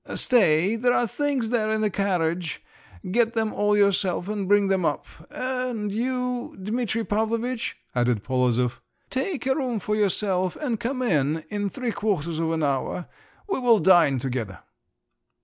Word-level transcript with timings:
Stay! 0.15 0.75
There 0.75 0.93
are 0.93 1.05
things 1.05 1.51
there 1.51 1.69
in 1.69 1.81
the 1.81 1.91
carriage; 1.91 2.63
get 3.11 3.33
them 3.33 3.53
all 3.53 3.77
yourself 3.77 4.27
and 4.27 4.47
bring 4.47 4.67
them 4.67 4.83
up. 4.83 5.05
And 5.29 5.91
you, 5.91 6.57
Dmitri 6.59 7.03
Pavlovitch," 7.05 7.77
added 7.93 8.23
Polozov, 8.23 8.81
"take 9.11 9.45
a 9.45 9.55
room 9.55 9.79
for 9.79 9.95
yourself 9.95 10.55
and 10.59 10.79
come 10.79 11.03
in 11.03 11.43
in 11.49 11.69
three 11.69 11.91
quarters 11.91 12.39
of 12.39 12.51
an 12.51 12.63
hour. 12.63 13.05
We 13.47 13.59
will 13.59 13.77
dine 13.77 14.17
together." 14.17 14.61